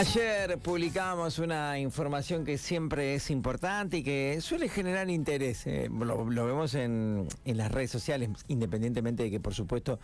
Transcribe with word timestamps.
Ayer 0.00 0.56
publicamos 0.56 1.38
una 1.38 1.78
información 1.78 2.42
que 2.42 2.56
siempre 2.56 3.16
es 3.16 3.30
importante 3.30 3.98
y 3.98 4.02
que 4.02 4.40
suele 4.40 4.70
generar 4.70 5.10
interés. 5.10 5.66
eh, 5.66 5.90
lo, 5.90 6.46
vemos 6.46 6.74
en, 6.74 7.28
en 7.44 7.56
las 7.58 7.70
redes 7.70 7.90
sociales, 7.90 8.30
independientemente 8.48 9.24
de 9.24 9.30
que, 9.30 9.40
por 9.40 9.52
supuesto, 9.52 10.00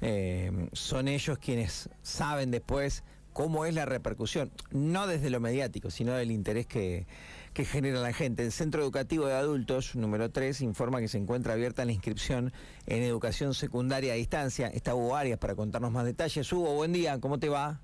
eh, 0.00 0.68
son 0.72 1.08
ellos 1.08 1.38
quienes 1.38 1.88
saben 2.02 2.52
después 2.52 3.02
cómo 3.32 3.64
es 3.66 3.74
la 3.74 3.84
repercusión, 3.84 4.52
no 4.70 5.08
desde 5.08 5.28
lo 5.28 5.40
mediático, 5.40 5.90
sino 5.90 6.12
del 6.12 6.30
interés 6.30 6.68
que, 6.68 7.08
que 7.52 7.64
genera 7.64 7.98
la 7.98 8.12
gente. 8.12 8.44
El 8.44 8.52
Centro 8.52 8.80
Educativo 8.80 9.26
de 9.26 9.34
Adultos, 9.34 9.96
número 9.96 10.30
3, 10.30 10.60
informa 10.60 11.00
que 11.00 11.08
se 11.08 11.18
encuentra 11.18 11.54
abierta 11.54 11.84
la 11.84 11.90
inscripción 11.90 12.52
en 12.86 13.02
educación 13.02 13.54
secundaria 13.54 14.12
a 14.12 14.16
distancia. 14.16 14.68
Está 14.68 14.94
Hugo 14.94 15.16
Arias 15.16 15.40
para 15.40 15.56
contarnos 15.56 15.90
más 15.90 16.04
detalles. 16.04 16.52
Hugo, 16.52 16.76
buen 16.76 16.92
día, 16.92 17.18
¿cómo 17.18 17.40
te 17.40 17.48
va? 17.48 17.80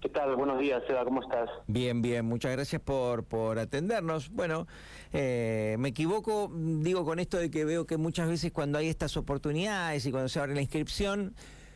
¿Qué 0.00 0.08
tal? 0.08 0.36
Buenos 0.36 0.60
días, 0.60 0.80
Seba, 0.86 1.04
¿cómo 1.04 1.22
estás? 1.22 1.50
Bien, 1.66 2.00
bien, 2.00 2.24
muchas 2.24 2.52
gracias 2.52 2.80
por, 2.80 3.24
por 3.24 3.58
atendernos. 3.58 4.30
Bueno, 4.30 4.68
eh, 5.12 5.74
me 5.80 5.88
equivoco, 5.88 6.52
digo 6.54 7.04
con 7.04 7.18
esto 7.18 7.36
de 7.36 7.50
que 7.50 7.64
veo 7.64 7.84
que 7.84 7.96
muchas 7.96 8.28
veces 8.28 8.52
cuando 8.52 8.78
hay 8.78 8.88
estas 8.88 9.16
oportunidades 9.16 10.06
y 10.06 10.12
cuando 10.12 10.28
se 10.28 10.38
abre 10.38 10.54
la 10.54 10.60
inscripción, 10.62 11.34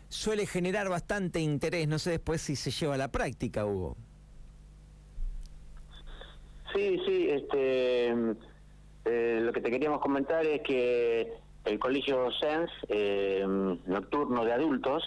suele 0.08 0.46
generar 0.46 0.88
bastante 0.88 1.40
interés. 1.40 1.88
No 1.88 1.98
sé 1.98 2.10
después 2.10 2.40
si 2.40 2.54
se 2.54 2.70
lleva 2.70 2.94
a 2.94 2.98
la 2.98 3.08
práctica, 3.10 3.66
Hugo. 3.66 3.96
Sí, 6.72 7.00
sí, 7.04 7.28
este, 7.28 8.14
eh, 9.04 9.40
lo 9.42 9.52
que 9.52 9.60
te 9.60 9.70
queríamos 9.70 10.00
comentar 10.00 10.46
es 10.46 10.62
que 10.62 11.32
el 11.64 11.78
colegio 11.80 12.30
SENS 12.30 12.70
eh, 12.88 13.44
nocturno 13.86 14.44
de 14.44 14.52
adultos 14.52 15.02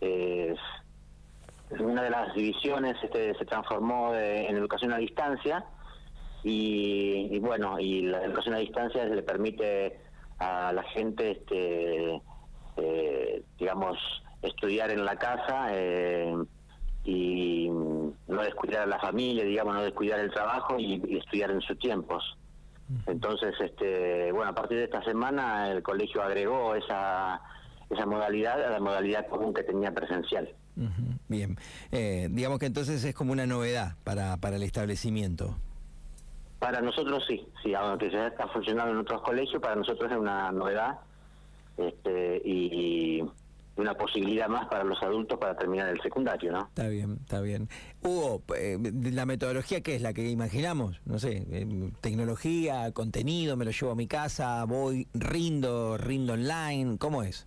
eh, 0.00 0.54
una 1.80 2.02
de 2.02 2.10
las 2.10 2.34
divisiones 2.34 2.96
este, 3.02 3.34
se 3.34 3.44
transformó 3.44 4.12
de- 4.12 4.46
en 4.46 4.56
educación 4.56 4.92
a 4.92 4.98
distancia 4.98 5.64
y, 6.42 7.28
y 7.32 7.38
bueno, 7.40 7.78
y 7.80 8.02
la 8.02 8.22
educación 8.24 8.54
a 8.54 8.58
distancia 8.58 9.04
le 9.04 9.22
permite 9.22 10.00
a 10.38 10.72
la 10.72 10.82
gente, 10.84 11.32
este, 11.32 12.22
eh, 12.76 13.42
digamos, 13.58 13.98
estudiar 14.42 14.90
en 14.90 15.04
la 15.04 15.16
casa 15.16 15.68
eh, 15.72 16.34
y 17.04 17.68
no 17.68 18.42
descuidar 18.42 18.82
a 18.82 18.86
la 18.86 18.98
familia, 19.00 19.44
digamos, 19.44 19.74
no 19.74 19.82
descuidar 19.82 20.20
el 20.20 20.30
trabajo 20.32 20.78
y, 20.78 21.02
y 21.08 21.18
estudiar 21.18 21.50
en 21.50 21.60
sus 21.62 21.78
tiempos. 21.78 22.36
Entonces, 23.06 23.54
este, 23.60 24.30
bueno, 24.30 24.50
a 24.50 24.54
partir 24.54 24.78
de 24.78 24.84
esta 24.84 25.02
semana 25.02 25.70
el 25.72 25.82
colegio 25.82 26.22
agregó 26.22 26.76
esa, 26.76 27.40
esa 27.90 28.06
modalidad 28.06 28.62
a 28.62 28.70
la 28.70 28.78
modalidad 28.80 29.26
común 29.26 29.52
que 29.52 29.64
tenía 29.64 29.90
presencial. 29.92 30.48
Bien, 31.28 31.56
Eh, 31.90 32.28
digamos 32.30 32.58
que 32.58 32.66
entonces 32.66 33.02
es 33.04 33.14
como 33.14 33.32
una 33.32 33.46
novedad 33.46 33.96
para, 34.04 34.36
para 34.36 34.56
el 34.56 34.62
establecimiento. 34.62 35.56
Para 36.58 36.80
nosotros 36.80 37.24
sí, 37.26 37.46
sí, 37.62 37.74
aunque 37.74 38.10
ya 38.10 38.28
está 38.28 38.46
funcionando 38.48 38.92
en 38.92 38.98
otros 38.98 39.22
colegios, 39.22 39.60
para 39.60 39.76
nosotros 39.76 40.10
es 40.10 40.16
una 40.16 40.50
novedad 40.52 40.98
este, 41.76 42.40
y, 42.44 43.20
y 43.20 43.24
una 43.76 43.94
posibilidad 43.94 44.48
más 44.48 44.66
para 44.68 44.82
los 44.84 45.02
adultos 45.02 45.38
para 45.38 45.54
terminar 45.54 45.88
el 45.88 46.00
secundario, 46.00 46.52
¿no? 46.52 46.60
Está 46.60 46.88
bien, 46.88 47.18
está 47.20 47.40
bien. 47.42 47.68
Hugo, 48.02 48.42
eh, 48.56 48.78
la 49.12 49.26
metodología 49.26 49.82
que 49.82 49.96
es 49.96 50.02
la 50.02 50.14
que 50.14 50.30
imaginamos, 50.30 51.00
no 51.04 51.18
sé, 51.18 51.46
eh, 51.50 51.90
tecnología, 52.00 52.90
contenido, 52.92 53.56
me 53.56 53.66
lo 53.66 53.70
llevo 53.70 53.92
a 53.92 53.96
mi 53.96 54.06
casa, 54.06 54.64
voy, 54.64 55.08
rindo, 55.12 55.98
rindo 55.98 56.32
online, 56.32 56.96
¿cómo 56.98 57.22
es? 57.22 57.46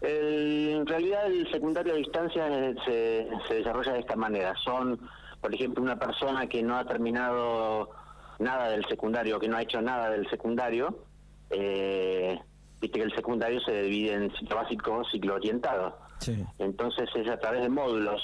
El- 0.00 0.68
en 0.80 0.86
realidad 0.86 1.26
el 1.26 1.50
secundario 1.50 1.92
a 1.92 1.96
distancia 1.96 2.48
se, 2.84 3.28
se 3.48 3.54
desarrolla 3.54 3.92
de 3.92 4.00
esta 4.00 4.16
manera. 4.16 4.54
Son, 4.64 4.98
por 5.40 5.54
ejemplo, 5.54 5.82
una 5.82 5.98
persona 5.98 6.46
que 6.46 6.62
no 6.62 6.76
ha 6.76 6.84
terminado 6.86 7.90
nada 8.38 8.70
del 8.70 8.84
secundario, 8.86 9.38
que 9.38 9.48
no 9.48 9.56
ha 9.58 9.62
hecho 9.62 9.82
nada 9.82 10.08
del 10.10 10.28
secundario, 10.30 11.04
eh, 11.50 12.38
viste 12.80 12.98
que 12.98 13.04
el 13.04 13.14
secundario 13.14 13.60
se 13.60 13.82
divide 13.82 14.14
en 14.14 14.30
ciclo 14.36 14.56
básico, 14.56 15.02
ciclo 15.10 15.34
orientado. 15.34 15.98
Sí. 16.18 16.42
Entonces 16.58 17.08
es 17.14 17.28
a 17.28 17.38
través 17.38 17.62
de 17.62 17.68
módulos 17.68 18.22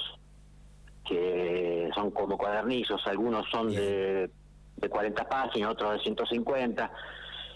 que 1.07 1.89
son 1.95 2.11
como 2.11 2.37
cuadernillos, 2.37 3.01
algunos 3.07 3.49
son 3.51 3.71
de, 3.71 4.31
de 4.77 4.89
40 4.89 5.29
páginas, 5.29 5.71
otros 5.71 5.93
de 5.95 5.99
150, 6.01 6.91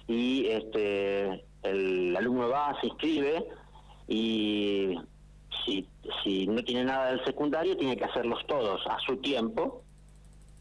y 0.06 0.46
este 0.46 1.44
el 1.62 2.16
alumno 2.16 2.48
va, 2.48 2.74
se 2.80 2.86
inscribe 2.86 3.46
y 4.10 4.98
si, 5.64 5.88
si 6.22 6.46
no 6.48 6.62
tiene 6.64 6.84
nada 6.84 7.12
del 7.12 7.24
secundario 7.24 7.76
tiene 7.76 7.96
que 7.96 8.04
hacerlos 8.04 8.44
todos 8.48 8.84
a 8.88 8.98
su 9.06 9.16
tiempo, 9.18 9.84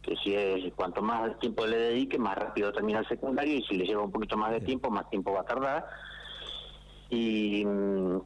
que 0.03 0.15
si 0.17 0.35
es 0.35 0.71
cuanto 0.75 1.01
más 1.01 1.37
tiempo 1.39 1.65
le 1.65 1.77
dedique, 1.77 2.19
más 2.19 2.37
rápido 2.37 2.71
termina 2.71 2.99
el 2.99 3.07
secundario 3.07 3.55
y 3.55 3.63
si 3.63 3.75
le 3.75 3.85
lleva 3.85 4.03
un 4.03 4.11
poquito 4.11 4.37
más 4.37 4.51
de 4.51 4.61
tiempo, 4.61 4.91
más 4.91 5.09
tiempo 5.09 5.33
va 5.33 5.41
a 5.41 5.45
tardar. 5.45 5.85
Y, 7.09 7.65
mm, 7.65 8.17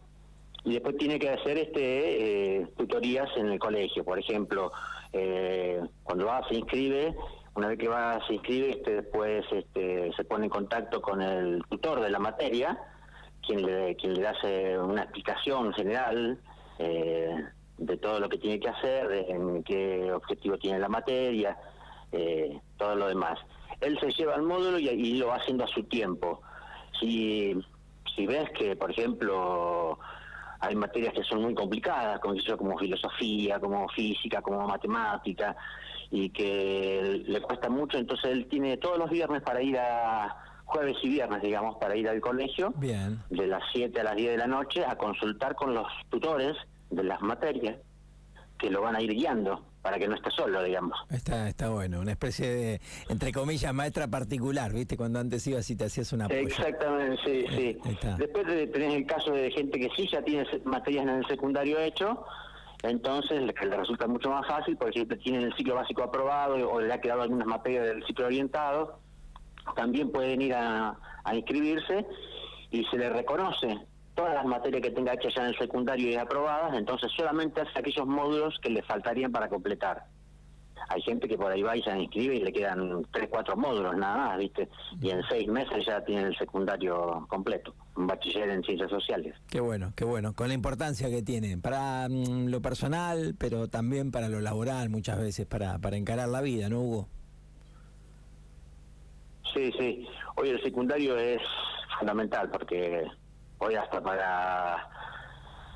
y 0.65 0.73
después 0.73 0.97
tiene 0.97 1.17
que 1.17 1.29
hacer 1.29 1.57
este 1.57 2.57
eh, 2.57 2.67
tutorías 2.75 3.29
en 3.37 3.47
el 3.47 3.59
colegio, 3.59 4.03
por 4.03 4.19
ejemplo, 4.19 4.73
eh, 5.13 5.81
cuando 6.03 6.25
va 6.25 6.45
se 6.49 6.55
inscribe, 6.55 7.15
una 7.55 7.69
vez 7.69 7.77
que 7.77 7.87
va 7.87 8.19
se 8.27 8.33
inscribe, 8.33 8.71
este, 8.71 8.95
después 8.95 9.45
este, 9.51 10.11
se 10.17 10.23
pone 10.25 10.45
en 10.45 10.49
contacto 10.49 11.01
con 11.01 11.21
el 11.21 11.63
tutor 11.69 12.01
de 12.01 12.09
la 12.09 12.19
materia, 12.19 12.77
quien 13.45 13.65
le, 13.65 13.95
quien 13.95 14.13
le 14.15 14.27
hace 14.27 14.79
una 14.79 15.03
explicación 15.03 15.73
general 15.73 16.39
eh, 16.79 17.35
de 17.77 17.97
todo 17.97 18.19
lo 18.19 18.29
que 18.29 18.37
tiene 18.37 18.59
que 18.59 18.69
hacer, 18.69 19.07
de 19.07 19.21
en 19.29 19.63
qué 19.63 20.11
objetivo 20.11 20.57
tiene 20.57 20.79
la 20.79 20.89
materia, 20.89 21.57
eh, 22.11 22.59
todo 22.77 22.95
lo 22.95 23.07
demás. 23.07 23.39
Él 23.81 23.99
se 23.99 24.11
lleva 24.11 24.35
el 24.35 24.43
módulo 24.43 24.79
y, 24.79 25.17
lo 25.17 25.27
va 25.27 25.35
haciendo 25.35 25.65
a 25.65 25.67
su 25.67 25.83
tiempo. 25.83 26.41
Si, 26.99 27.53
si 28.15 28.25
ves 28.25 28.49
que, 28.51 28.75
por 28.75 28.91
ejemplo, 28.91 29.99
hay 30.59 30.75
materias 30.75 31.13
que 31.13 31.23
son 31.23 31.41
muy 31.41 31.53
complicadas, 31.53 32.19
como, 32.19 32.35
yo, 32.35 32.57
como 32.57 32.77
filosofía, 32.77 33.59
como 33.59 33.87
física, 33.89 34.41
como 34.41 34.65
matemática, 34.67 35.55
y 36.09 36.29
que 36.29 37.23
le 37.25 37.41
cuesta 37.41 37.69
mucho, 37.69 37.97
entonces 37.97 38.31
él 38.31 38.47
tiene 38.47 38.77
todos 38.77 38.99
los 38.99 39.09
viernes 39.09 39.41
para 39.41 39.61
ir 39.61 39.77
a, 39.77 40.52
jueves 40.73 40.97
y 41.03 41.09
viernes, 41.09 41.41
digamos, 41.41 41.77
para 41.77 41.95
ir 41.95 42.09
al 42.09 42.19
colegio, 42.19 42.73
Bien. 42.77 43.19
de 43.29 43.47
las 43.47 43.61
7 43.73 43.99
a 43.99 44.03
las 44.03 44.15
10 44.15 44.31
de 44.31 44.37
la 44.37 44.47
noche, 44.47 44.83
a 44.85 44.97
consultar 44.97 45.55
con 45.55 45.73
los 45.73 45.87
tutores 46.09 46.55
de 46.89 47.03
las 47.03 47.21
materias, 47.21 47.77
que 48.57 48.69
lo 48.69 48.81
van 48.81 48.95
a 48.95 49.01
ir 49.01 49.11
guiando, 49.13 49.63
para 49.81 49.99
que 49.99 50.07
no 50.07 50.15
esté 50.15 50.31
solo, 50.31 50.63
digamos. 50.63 50.97
Está, 51.09 51.47
está 51.49 51.69
bueno, 51.69 51.99
una 51.99 52.11
especie 52.11 52.47
de, 52.49 52.81
entre 53.09 53.31
comillas, 53.31 53.73
maestra 53.73 54.07
particular, 54.07 54.71
¿viste? 54.73 54.95
Cuando 54.97 55.19
antes 55.19 55.45
ibas 55.47 55.69
y 55.69 55.75
te 55.75 55.85
hacías 55.85 56.11
una 56.13 56.25
apoyo. 56.25 56.39
Exactamente, 56.41 57.17
sí, 57.25 57.45
sí. 57.49 57.77
Ahí 57.83 57.91
está. 57.93 58.15
Después 58.17 58.47
de- 58.47 58.67
tenés 58.67 58.93
el 58.95 59.05
caso 59.05 59.31
de 59.31 59.51
gente 59.51 59.79
que 59.79 59.89
sí 59.95 60.07
ya 60.11 60.21
tiene 60.23 60.45
materias 60.65 61.03
en 61.03 61.09
el 61.09 61.27
secundario 61.27 61.77
hecho, 61.79 62.25
entonces 62.83 63.41
le, 63.41 63.53
que 63.53 63.65
le 63.65 63.75
resulta 63.77 64.07
mucho 64.07 64.29
más 64.29 64.45
fácil, 64.47 64.75
por 64.77 64.89
ejemplo, 64.89 65.17
tienen 65.17 65.41
el 65.43 65.53
ciclo 65.55 65.75
básico 65.75 66.03
aprobado 66.03 66.69
o 66.69 66.81
le 66.81 66.93
ha 66.93 66.99
quedado 67.01 67.21
algunas 67.21 67.47
materias 67.47 67.85
del 67.85 68.03
ciclo 68.05 68.25
orientado, 68.27 68.99
también 69.75 70.11
pueden 70.11 70.41
ir 70.41 70.53
a, 70.53 70.97
a 71.23 71.35
inscribirse 71.35 72.05
y 72.71 72.83
se 72.85 72.97
le 72.97 73.09
reconoce 73.09 73.79
todas 74.15 74.33
las 74.33 74.45
materias 74.45 74.81
que 74.81 74.91
tenga 74.91 75.13
hechas 75.13 75.33
ya 75.35 75.43
en 75.43 75.49
el 75.49 75.57
secundario 75.57 76.09
y 76.09 76.15
aprobadas, 76.15 76.75
entonces 76.75 77.11
solamente 77.15 77.61
hace 77.61 77.79
aquellos 77.79 78.05
módulos 78.05 78.59
que 78.61 78.69
le 78.69 78.83
faltarían 78.83 79.31
para 79.31 79.49
completar. 79.49 80.05
Hay 80.89 81.01
gente 81.01 81.27
que 81.29 81.37
por 81.37 81.49
ahí 81.49 81.61
va 81.61 81.77
y 81.77 81.81
se 81.81 81.97
inscribe 81.97 82.35
y 82.35 82.43
le 82.43 82.51
quedan 82.51 83.05
tres, 83.11 83.29
cuatro 83.29 83.55
módulos 83.55 83.95
nada 83.95 84.17
más, 84.17 84.37
¿viste? 84.37 84.67
Y 85.01 85.11
en 85.11 85.21
seis 85.29 85.47
meses 85.47 85.85
ya 85.85 86.03
tiene 86.03 86.23
el 86.23 86.37
secundario 86.37 87.25
completo, 87.29 87.73
un 87.95 88.05
bachiller 88.05 88.49
en 88.49 88.63
ciencias 88.63 88.89
sociales. 88.89 89.33
Qué 89.49 89.61
bueno, 89.61 89.93
qué 89.95 90.03
bueno, 90.03 90.33
con 90.33 90.49
la 90.49 90.53
importancia 90.53 91.09
que 91.09 91.23
tiene 91.23 91.57
para 91.57 92.07
mm, 92.09 92.47
lo 92.47 92.61
personal, 92.61 93.35
pero 93.37 93.69
también 93.69 94.11
para 94.11 94.27
lo 94.27 94.41
laboral 94.41 94.89
muchas 94.89 95.19
veces, 95.19 95.45
para, 95.45 95.79
para 95.79 95.95
encarar 95.95 96.27
la 96.27 96.41
vida, 96.41 96.67
¿no, 96.67 96.81
Hugo? 96.81 97.07
Sí, 99.53 99.71
sí. 99.77 100.07
Hoy 100.35 100.49
el 100.49 100.61
secundario 100.61 101.17
es 101.17 101.41
fundamental 101.99 102.49
porque 102.49 103.05
hoy 103.59 103.75
hasta 103.75 104.01
para... 104.01 104.89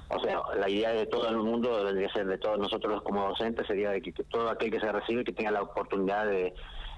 O 0.10 0.20
sea, 0.22 0.40
la 0.58 0.70
idea 0.70 0.92
de 0.92 1.06
todo 1.06 1.28
el 1.28 1.38
mundo, 1.38 1.86
ser 2.14 2.28
de 2.28 2.38
todos 2.38 2.58
nosotros 2.58 3.04
como 3.04 3.28
docentes, 3.28 3.68
sería 3.68 3.90
de 3.90 4.02
que, 4.02 4.14
que 4.14 4.24
todo 4.24 4.50
aquel 4.50 4.72
que 4.72 4.80
se 4.80 4.90
recibe 4.90 5.26
que 5.26 5.34
tenga 5.34 5.52
la 5.52 5.64
oportunidad 5.64 6.26
de, 6.26 6.54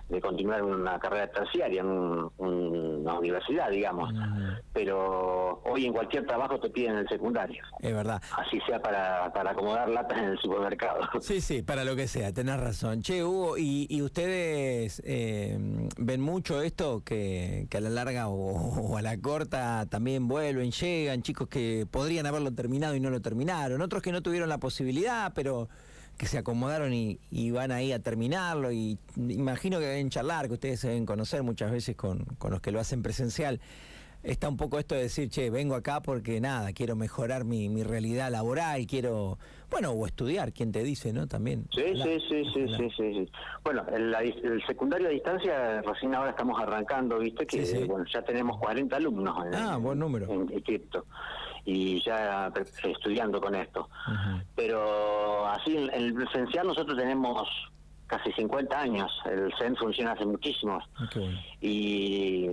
de 0.10 0.20
continuar 0.22 0.64
una 0.64 1.00
carrera 1.00 1.28
terciaria 1.32 1.82
en 1.82 1.88
un- 1.88 2.32
una 2.40 3.18
universidad, 3.20 3.70
digamos. 3.70 4.12
Pero 4.74 5.62
hoy 5.66 5.86
en 5.86 5.94
cualquier 5.94 6.26
trabajo 6.26 6.60
te 6.60 6.70
piden 6.70 6.96
el 6.98 7.08
secundario, 7.08 7.64
Es 7.80 7.94
verdad. 7.94 8.22
así 8.38 8.60
sea 8.68 8.82
para, 8.82 9.32
para 9.34 9.52
acomodar 9.52 9.88
latas 9.90 10.18
en 10.18 10.26
el 10.26 10.38
supermercado. 10.40 11.00
Sí, 11.22 11.42
sí, 11.42 11.62
para 11.62 11.84
lo 11.84 11.96
que 11.96 12.08
sea, 12.08 12.34
tenés 12.34 12.60
razón. 12.60 13.02
Che, 13.02 13.24
Hugo, 13.24 13.58
¿y, 13.58 13.86
y 13.90 14.02
ustedes 14.02 15.02
eh, 15.06 15.58
ven 15.98 16.22
mucho 16.22 16.62
esto 16.62 17.04
que, 17.04 17.68
que 17.70 17.78
a 17.78 17.82
la 17.82 17.90
larga 17.90 18.28
o, 18.30 18.36
o 18.92 18.98
a 18.98 19.02
la 19.02 19.18
corta 19.20 19.86
también 19.90 20.28
vuelven, 20.28 20.72
llegan, 20.72 21.22
chicos 21.22 21.48
que 21.50 21.86
podrían 21.90 22.26
haberlo 22.26 22.52
terminado 22.54 22.96
y 22.96 23.00
no 23.00 23.10
lo 23.10 23.22
terminaron, 23.22 23.82
otros 23.82 24.02
que 24.02 24.12
no 24.12 24.22
tuvieron 24.22 24.50
la 24.50 24.58
posibilidad, 24.58 25.34
pero 25.36 25.70
que 26.20 26.26
se 26.26 26.38
acomodaron 26.38 26.94
y, 26.94 27.18
y, 27.32 27.50
van 27.50 27.72
ahí 27.72 27.94
a 27.94 28.00
terminarlo. 28.00 28.74
Y 28.74 29.00
imagino 29.16 29.80
que 29.80 29.86
deben 29.86 30.10
charlar, 30.10 30.48
que 30.48 30.56
ustedes 30.56 30.82
se 30.82 30.90
deben 30.90 31.06
conocer 31.06 31.44
muchas 31.44 31.72
veces 31.72 31.96
con, 31.96 32.26
con 32.38 32.52
los 32.52 32.60
que 32.60 32.72
lo 32.72 32.80
hacen 32.82 33.02
presencial 33.02 33.62
está 34.24 34.50
un 34.50 34.58
poco 34.58 34.80
esto 34.80 34.96
de 34.96 35.04
decir, 35.04 35.30
che, 35.30 35.50
vengo 35.50 35.76
acá 35.76 36.02
porque 36.02 36.42
nada, 36.42 36.74
quiero 36.74 36.96
mejorar 36.96 37.46
mi, 37.46 37.70
mi 37.70 37.84
realidad 37.84 38.30
laboral, 38.32 38.86
quiero, 38.86 39.38
bueno, 39.70 39.92
o 39.92 40.06
estudiar, 40.06 40.52
quien 40.52 40.72
te 40.72 40.84
dice, 40.84 41.14
¿no? 41.14 41.28
También. 41.28 41.68
Sí, 41.72 41.84
sí, 41.96 42.20
sí, 42.28 42.44
sí, 42.54 42.66
sí, 42.78 42.90
sí, 42.98 43.32
Bueno, 43.64 43.86
el, 43.94 44.14
el, 44.14 44.62
secundario 44.68 45.08
a 45.08 45.12
distancia 45.12 45.82
recién 45.82 46.14
ahora 46.16 46.32
estamos 46.32 46.62
arrancando, 46.62 47.20
¿viste? 47.20 47.46
Que 47.46 47.86
bueno, 47.86 48.06
ya 48.12 48.22
tenemos 48.22 48.58
40 48.58 48.96
alumnos 48.96 49.46
en, 49.46 49.56
ah, 49.56 49.78
buen 49.78 49.98
número. 49.98 50.32
en 50.32 50.52
Egipto 50.52 51.06
y 51.66 52.02
ya 52.04 52.52
estudiando 52.84 53.42
con 53.42 53.56
esto. 53.56 53.90
Pero 54.56 55.46
así, 55.48 55.76
en 55.76 55.94
el 55.94 56.14
presencial 56.14 56.68
nosotros 56.68 56.98
tenemos 56.98 57.48
casi 58.08 58.32
50 58.32 58.80
años, 58.80 59.12
el 59.26 59.54
CEN 59.60 59.76
funciona 59.76 60.14
hace 60.14 60.26
muchísimos. 60.26 60.84
Y 61.62 62.50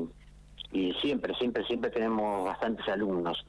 y 0.72 0.92
siempre, 0.94 1.34
siempre, 1.36 1.64
siempre 1.64 1.90
tenemos 1.90 2.44
bastantes 2.44 2.86
alumnos. 2.88 3.44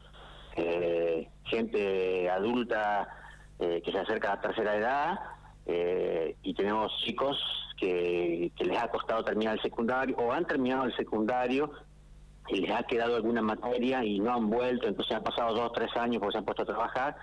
Eh, 0.56 1.28
gente 1.44 2.30
adulta 2.30 3.08
eh, 3.60 3.82
que 3.84 3.92
se 3.92 4.00
acerca 4.00 4.32
a 4.32 4.36
la 4.36 4.42
tercera 4.42 4.76
edad 4.76 5.20
eh, 5.66 6.36
y 6.42 6.54
tenemos 6.54 6.92
chicos 7.04 7.38
que, 7.78 8.52
les 8.58 8.78
ha 8.78 8.88
costado 8.88 9.24
terminar 9.24 9.56
el 9.56 9.62
secundario 9.62 10.16
o 10.18 10.32
han 10.32 10.46
terminado 10.46 10.86
el 10.86 10.96
secundario 10.96 11.72
y 12.50 12.62
les 12.62 12.72
ha 12.72 12.84
quedado 12.84 13.16
alguna 13.16 13.42
materia 13.42 14.04
y 14.04 14.20
no 14.20 14.34
han 14.34 14.50
vuelto, 14.50 14.88
entonces 14.88 15.16
han 15.16 15.24
pasado 15.24 15.54
dos 15.54 15.70
o 15.70 15.72
tres 15.72 15.96
años 15.98 16.20
porque 16.20 16.34
se 16.34 16.38
han 16.40 16.46
puesto 16.46 16.64
a 16.64 16.66
trabajar 16.66 17.16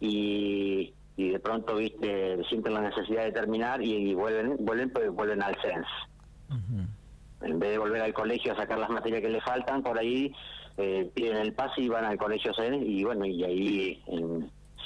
y, 0.00 0.94
y 1.16 1.30
de 1.30 1.38
pronto 1.40 1.76
viste 1.76 2.42
sienten 2.48 2.74
la 2.74 2.82
necesidad 2.82 3.24
de 3.24 3.32
terminar 3.32 3.82
y, 3.82 4.14
vuelven 4.14 4.56
vuelven 4.64 4.90
pues, 4.90 5.10
vuelven 5.10 5.42
al 5.42 5.56
CENS 5.60 5.86
en 7.44 7.58
vez 7.58 7.70
de 7.70 7.78
volver 7.78 8.02
al 8.02 8.14
colegio 8.14 8.52
a 8.52 8.56
sacar 8.56 8.78
las 8.78 8.90
materias 8.90 9.20
que 9.20 9.28
le 9.28 9.40
faltan, 9.40 9.82
por 9.82 9.98
ahí 9.98 10.32
eh, 10.76 11.10
piden 11.14 11.36
el 11.36 11.52
pase 11.52 11.82
y 11.82 11.88
van 11.88 12.04
al 12.04 12.16
colegio 12.16 12.52
y 12.80 13.04
bueno, 13.04 13.26
y 13.26 13.44
ahí 13.44 14.02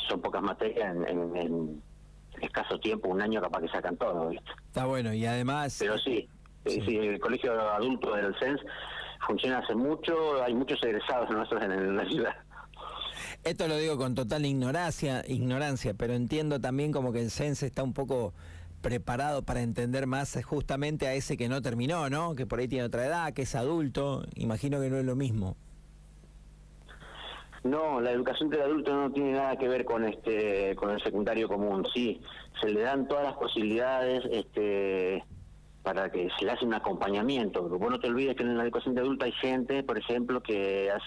son 0.08 0.20
pocas 0.20 0.42
materias, 0.42 0.96
en, 1.06 1.82
escaso 2.40 2.78
tiempo, 2.78 3.08
un 3.08 3.22
año 3.22 3.40
capaz 3.40 3.62
que 3.62 3.68
sacan 3.68 3.96
todo. 3.96 4.30
Está 4.30 4.84
bueno, 4.84 5.12
y 5.14 5.24
además... 5.24 5.76
Pero 5.78 5.96
sí, 5.96 6.28
sí. 6.66 6.98
el 6.98 7.18
colegio 7.18 7.58
adulto 7.70 8.14
del 8.14 8.34
CENS 8.38 8.60
funciona 9.26 9.58
hace 9.58 9.74
mucho, 9.74 10.42
hay 10.42 10.54
muchos 10.54 10.82
egresados 10.82 11.30
nuestros 11.30 11.62
en, 11.62 11.96
la 11.96 12.04
ciudad. 12.06 12.34
Esto 13.44 13.68
lo 13.68 13.76
digo 13.76 13.96
con 13.96 14.14
total 14.14 14.44
ignorancia, 14.44 15.24
ignorancia, 15.26 15.94
pero 15.94 16.14
entiendo 16.14 16.60
también 16.60 16.92
como 16.92 17.12
que 17.12 17.20
el 17.20 17.30
CENS 17.30 17.62
está 17.62 17.82
un 17.82 17.92
poco 17.92 18.32
preparado 18.82 19.42
para 19.42 19.62
entender 19.62 20.06
más 20.06 20.38
justamente 20.44 21.06
a 21.06 21.14
ese 21.14 21.36
que 21.36 21.48
no 21.48 21.62
terminó, 21.62 22.08
¿no? 22.08 22.34
Que 22.34 22.46
por 22.46 22.60
ahí 22.60 22.68
tiene 22.68 22.84
otra 22.84 23.06
edad, 23.06 23.32
que 23.32 23.42
es 23.42 23.54
adulto. 23.54 24.24
Imagino 24.34 24.80
que 24.80 24.90
no 24.90 24.96
es 24.98 25.04
lo 25.04 25.16
mismo. 25.16 25.56
No, 27.64 28.00
la 28.00 28.12
educación 28.12 28.48
del 28.48 28.62
adulto 28.62 28.94
no 28.94 29.10
tiene 29.10 29.32
nada 29.32 29.56
que 29.56 29.66
ver 29.66 29.84
con 29.84 30.04
este 30.04 30.76
con 30.76 30.90
el 30.90 31.02
secundario 31.02 31.48
común. 31.48 31.84
Sí, 31.92 32.20
se 32.60 32.68
le 32.68 32.82
dan 32.82 33.08
todas 33.08 33.24
las 33.24 33.34
posibilidades 33.34 34.22
este 34.30 35.24
para 35.86 36.10
que 36.10 36.28
se 36.36 36.44
le 36.44 36.50
hace 36.50 36.64
un 36.64 36.74
acompañamiento. 36.74 37.60
Porque 37.60 37.76
vos 37.76 37.90
no 37.92 38.00
te 38.00 38.08
olvides 38.08 38.34
que 38.34 38.42
en 38.42 38.58
la 38.58 38.64
educación 38.64 38.96
de 38.96 39.02
adulto 39.02 39.24
hay 39.24 39.30
gente, 39.30 39.84
por 39.84 39.96
ejemplo, 39.96 40.42
que 40.42 40.90
hace, 40.90 41.06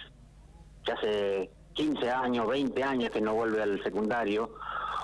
que 0.86 0.92
hace 0.94 1.50
15 1.74 2.10
años, 2.10 2.48
20 2.48 2.82
años 2.82 3.10
que 3.10 3.20
no 3.20 3.34
vuelve 3.34 3.62
al 3.62 3.84
secundario 3.84 4.56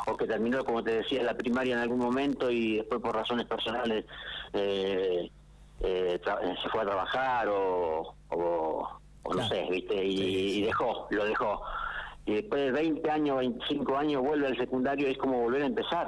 o 0.07 0.15
que 0.15 0.27
terminó, 0.27 0.63
como 0.63 0.81
te 0.81 0.99
decía, 0.99 1.23
la 1.23 1.33
primaria 1.33 1.73
en 1.73 1.81
algún 1.81 1.99
momento 1.99 2.49
y 2.49 2.77
después 2.77 3.01
por 3.01 3.15
razones 3.15 3.47
personales 3.47 4.05
eh, 4.53 5.29
eh, 5.81 6.21
se 6.23 6.69
fue 6.69 6.81
a 6.81 6.85
trabajar 6.85 7.49
o, 7.49 8.15
o, 8.29 8.99
no 9.35 9.47
sé, 9.49 9.67
¿viste? 9.69 10.05
Y, 10.05 10.61
dejó, 10.61 11.05
lo 11.09 11.25
dejó. 11.25 11.61
Y 12.25 12.35
después 12.35 12.61
de 12.63 12.71
20 12.71 13.11
años, 13.11 13.39
25 13.39 13.97
años 13.97 14.21
vuelve 14.23 14.47
al 14.47 14.57
secundario 14.57 15.09
es 15.09 15.17
como 15.17 15.41
volver 15.41 15.63
a 15.63 15.65
empezar. 15.65 16.07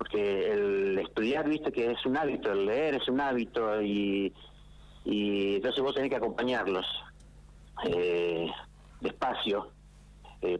Porque 0.00 0.50
el 0.50 0.98
estudiar, 0.98 1.46
viste, 1.46 1.70
que 1.70 1.90
es 1.92 2.06
un 2.06 2.16
hábito, 2.16 2.52
el 2.52 2.64
leer 2.64 2.94
es 2.94 3.06
un 3.08 3.20
hábito 3.20 3.82
y, 3.82 4.32
y 5.04 5.56
entonces 5.56 5.82
vos 5.82 5.94
tenés 5.94 6.08
que 6.08 6.16
acompañarlos 6.16 6.86
eh, 7.84 8.50
despacio 9.00 9.70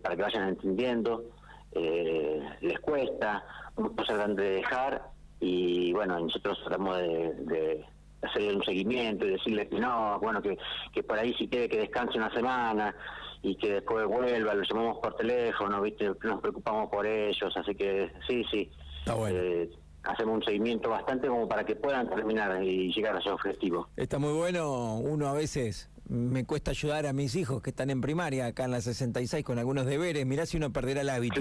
para 0.02 0.14
que 0.14 0.22
vayan 0.22 0.48
entendiendo 0.50 1.24
eh, 1.72 2.40
les 2.60 2.80
cuesta, 2.80 3.44
muchos 3.76 4.06
tratan 4.06 4.34
de 4.34 4.50
dejar 4.50 5.02
y 5.38 5.92
bueno, 5.92 6.18
nosotros 6.18 6.58
tratamos 6.64 6.98
de, 6.98 7.34
de 7.34 7.84
hacerle 8.22 8.56
un 8.56 8.64
seguimiento 8.64 9.24
y 9.24 9.30
decirle 9.30 9.68
que 9.68 9.78
no, 9.78 10.18
bueno, 10.20 10.42
que, 10.42 10.58
que 10.92 11.02
por 11.02 11.18
ahí 11.18 11.32
si 11.34 11.48
quiere 11.48 11.68
que 11.68 11.78
descanse 11.78 12.18
una 12.18 12.32
semana 12.34 12.94
y 13.42 13.56
que 13.56 13.74
después 13.74 14.04
vuelva, 14.06 14.54
lo 14.54 14.62
llamamos 14.62 14.98
por 14.98 15.14
teléfono, 15.16 15.80
¿viste? 15.80 16.10
Nos 16.22 16.40
preocupamos 16.40 16.90
por 16.90 17.06
ellos, 17.06 17.56
así 17.56 17.74
que 17.74 18.12
sí, 18.26 18.44
sí. 18.50 18.70
Eh, 19.06 19.70
hacemos 20.02 20.36
un 20.36 20.42
seguimiento 20.42 20.90
bastante 20.90 21.28
como 21.28 21.48
para 21.48 21.64
que 21.64 21.76
puedan 21.76 22.08
terminar 22.08 22.62
y 22.62 22.92
llegar 22.92 23.16
a 23.16 23.20
su 23.20 23.30
objetivo. 23.30 23.88
Está 23.96 24.18
muy 24.18 24.32
bueno, 24.32 24.96
uno 24.96 25.28
a 25.28 25.32
veces 25.32 25.90
me 26.10 26.44
cuesta 26.44 26.72
ayudar 26.72 27.06
a 27.06 27.12
mis 27.12 27.36
hijos 27.36 27.62
que 27.62 27.70
están 27.70 27.88
en 27.88 28.00
primaria, 28.00 28.46
acá 28.46 28.64
en 28.64 28.72
la 28.72 28.80
66, 28.80 29.44
con 29.44 29.58
algunos 29.60 29.86
deberes. 29.86 30.26
Mirá 30.26 30.44
si 30.44 30.56
uno 30.56 30.72
perderá 30.72 31.02
el 31.02 31.08
hábito. 31.08 31.40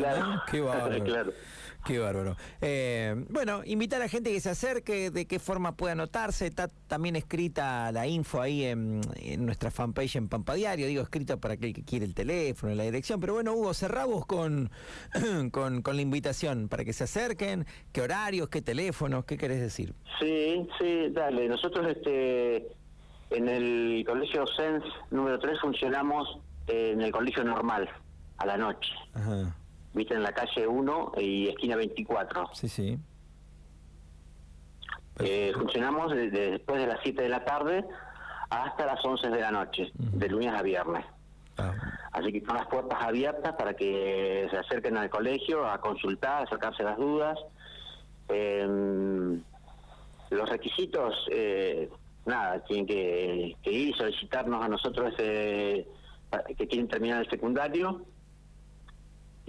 Qué 0.49 0.61
bárbaro. 0.61 1.33
Qué 1.85 1.97
bárbaro. 1.97 2.35
Eh, 2.61 3.15
bueno, 3.29 3.61
invitar 3.65 3.99
a 4.01 4.05
la 4.05 4.09
gente 4.09 4.31
que 4.31 4.39
se 4.39 4.49
acerque, 4.49 5.09
de 5.09 5.25
qué 5.25 5.39
forma 5.39 5.75
puede 5.75 5.93
anotarse. 5.93 6.45
Está 6.45 6.67
también 6.87 7.15
escrita 7.15 7.91
la 7.91 8.05
info 8.05 8.41
ahí 8.41 8.63
en, 8.65 9.01
nuestra 9.39 9.71
fanpage 9.71 10.17
en 10.17 10.27
Pampa 10.27 10.53
Diario. 10.53 10.85
Digo, 10.85 11.01
escrita 11.01 11.37
para 11.37 11.55
aquel 11.55 11.73
que 11.73 11.83
quiere 11.83 12.05
el 12.05 12.13
teléfono, 12.13 12.75
la 12.75 12.83
dirección. 12.83 13.19
Pero 13.19 13.33
bueno, 13.33 13.53
Hugo, 13.53 13.73
cerramos 13.73 14.27
con, 14.27 14.69
con, 15.51 15.81
con 15.81 15.95
la 15.95 16.01
invitación 16.01 16.67
para 16.69 16.85
que 16.85 16.93
se 16.93 17.05
acerquen. 17.05 17.65
¿Qué 17.91 18.01
horarios, 18.01 18.49
qué 18.49 18.61
teléfonos, 18.61 19.25
qué 19.25 19.37
querés 19.37 19.61
decir? 19.61 19.95
Sí, 20.19 20.67
sí, 20.77 21.07
dale. 21.11 21.47
Nosotros 21.47 21.87
este 21.87 22.78
en 23.29 23.47
el 23.47 24.03
colegio 24.05 24.45
SENS 24.47 24.83
número 25.11 25.39
3 25.39 25.59
funcionamos 25.59 26.39
en 26.67 27.01
el 27.01 27.11
colegio 27.11 27.43
normal, 27.43 27.89
a 28.37 28.45
la 28.45 28.57
noche. 28.57 28.91
Viste, 29.93 30.13
en 30.13 30.23
la 30.23 30.31
calle 30.33 30.67
1 30.67 31.11
y 31.17 31.47
esquina 31.47 31.75
24. 31.75 32.49
Sí, 32.53 32.69
sí. 32.69 32.97
Eh, 35.19 35.51
funcionamos 35.53 36.13
después 36.13 36.79
de 36.79 36.87
las 36.87 36.99
7 37.03 37.21
de 37.21 37.29
la 37.29 37.43
tarde 37.43 37.85
hasta 38.49 38.85
las 38.85 39.03
11 39.03 39.29
de 39.29 39.41
la 39.41 39.51
noche, 39.51 39.91
de 39.93 40.29
lunes 40.29 40.53
a 40.53 40.61
viernes. 40.61 41.05
Ah. 41.57 41.73
Así 42.13 42.31
que 42.31 42.43
son 42.45 42.55
las 42.55 42.67
puertas 42.67 42.97
abiertas 43.01 43.53
para 43.53 43.73
que 43.73 44.47
se 44.49 44.57
acerquen 44.57 44.97
al 44.97 45.09
colegio 45.09 45.67
a 45.67 45.79
consultar, 45.81 46.43
a 46.43 46.49
sacarse 46.49 46.83
las 46.83 46.97
dudas. 46.97 47.37
Em, 48.29 49.41
los 50.29 50.49
requisitos, 50.49 51.27
eh, 51.31 51.89
nada, 52.25 52.63
tienen 52.65 52.85
que, 52.85 53.55
que 53.63 53.71
ir, 53.71 53.95
solicitarnos 53.95 54.63
a 54.63 54.67
nosotros 54.67 55.13
eh, 55.17 55.87
que 56.57 56.67
quieren 56.67 56.87
terminar 56.87 57.21
el 57.23 57.29
secundario 57.29 58.05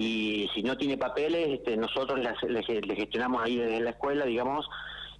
y 0.00 0.48
si 0.54 0.62
no 0.62 0.78
tiene 0.78 0.96
papeles, 0.96 1.58
este, 1.58 1.76
nosotros 1.76 2.18
le, 2.18 2.62
gestionamos 2.96 3.42
ahí 3.42 3.56
desde 3.56 3.80
la 3.80 3.90
escuela, 3.90 4.24
digamos, 4.24 4.66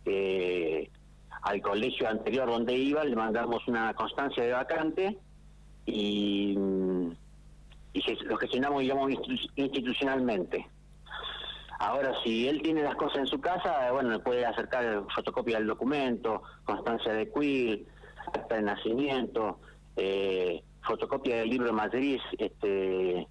eh, 0.07 0.88
al 1.42 1.61
colegio 1.61 2.09
anterior 2.09 2.49
donde 2.49 2.75
iba, 2.75 3.04
le 3.04 3.14
mandamos 3.14 3.69
una 3.69 3.92
constancia 3.92 4.42
de 4.42 4.52
vacante 4.52 5.19
y, 5.85 6.57
y 7.92 8.25
lo 8.25 8.38
gestionamos, 8.38 8.80
digamos, 8.80 9.12
institucionalmente. 9.54 10.66
Ahora, 11.80 12.12
si 12.22 12.46
él 12.46 12.60
tiene 12.60 12.82
las 12.82 12.94
cosas 12.94 13.20
en 13.20 13.26
su 13.26 13.40
casa, 13.40 13.90
bueno, 13.90 14.10
le 14.10 14.18
puede 14.18 14.44
acercar 14.44 15.02
fotocopia 15.14 15.56
del 15.56 15.66
documento, 15.66 16.42
constancia 16.64 17.10
de 17.14 17.32
quill, 17.32 17.87
acta 18.34 18.56
de 18.56 18.62
nacimiento, 18.62 19.58
eh, 19.96 20.62
fotocopia 20.82 21.37
del 21.37 21.49
libro 21.49 21.72
matriz, 21.72 22.20
este, 22.37 23.26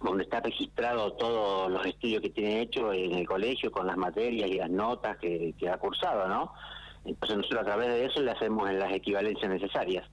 donde 0.00 0.22
está 0.22 0.38
registrado 0.38 1.14
todos 1.14 1.68
los 1.68 1.84
estudios 1.84 2.22
que 2.22 2.30
tiene 2.30 2.60
hecho 2.60 2.92
en 2.92 3.12
el 3.12 3.26
colegio 3.26 3.72
con 3.72 3.88
las 3.88 3.96
materias 3.96 4.48
y 4.48 4.58
las 4.58 4.70
notas 4.70 5.18
que, 5.18 5.52
que 5.58 5.68
ha 5.68 5.76
cursado, 5.76 6.28
¿no? 6.28 6.52
Entonces 7.04 7.38
nosotros 7.38 7.62
a 7.62 7.64
través 7.64 7.88
de 7.88 8.04
eso 8.04 8.20
le 8.20 8.30
hacemos 8.30 8.72
las 8.72 8.92
equivalencias 8.92 9.50
necesarias. 9.50 10.08